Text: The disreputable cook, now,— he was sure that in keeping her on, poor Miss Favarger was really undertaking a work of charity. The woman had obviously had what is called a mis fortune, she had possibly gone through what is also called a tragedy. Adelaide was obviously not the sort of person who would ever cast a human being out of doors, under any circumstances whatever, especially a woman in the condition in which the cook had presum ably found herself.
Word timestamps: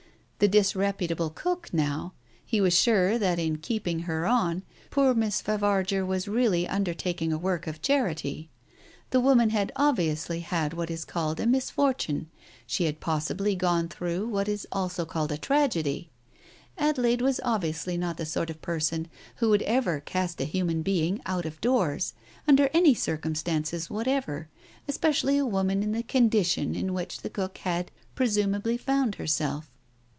The 0.43 0.47
disreputable 0.47 1.29
cook, 1.29 1.71
now,— 1.71 2.13
he 2.43 2.59
was 2.59 2.73
sure 2.75 3.19
that 3.19 3.37
in 3.37 3.59
keeping 3.59 3.99
her 3.99 4.25
on, 4.25 4.63
poor 4.89 5.13
Miss 5.13 5.39
Favarger 5.39 6.03
was 6.03 6.27
really 6.27 6.67
undertaking 6.67 7.31
a 7.31 7.37
work 7.37 7.67
of 7.67 7.79
charity. 7.79 8.49
The 9.11 9.19
woman 9.19 9.51
had 9.51 9.71
obviously 9.75 10.39
had 10.39 10.73
what 10.73 10.89
is 10.89 11.05
called 11.05 11.39
a 11.39 11.45
mis 11.45 11.69
fortune, 11.69 12.31
she 12.65 12.85
had 12.85 12.99
possibly 12.99 13.53
gone 13.55 13.87
through 13.87 14.29
what 14.29 14.47
is 14.49 14.65
also 14.71 15.05
called 15.05 15.31
a 15.31 15.37
tragedy. 15.37 16.09
Adelaide 16.75 17.21
was 17.21 17.39
obviously 17.43 17.95
not 17.95 18.17
the 18.17 18.25
sort 18.25 18.49
of 18.49 18.63
person 18.63 19.09
who 19.35 19.49
would 19.51 19.61
ever 19.61 19.99
cast 19.99 20.41
a 20.41 20.45
human 20.45 20.81
being 20.81 21.21
out 21.27 21.45
of 21.45 21.61
doors, 21.61 22.15
under 22.47 22.67
any 22.73 22.95
circumstances 22.95 23.91
whatever, 23.91 24.49
especially 24.87 25.37
a 25.37 25.45
woman 25.45 25.83
in 25.83 25.91
the 25.91 26.01
condition 26.01 26.73
in 26.73 26.95
which 26.95 27.21
the 27.21 27.29
cook 27.29 27.59
had 27.59 27.91
presum 28.15 28.55
ably 28.57 28.75
found 28.75 29.13
herself. 29.21 29.67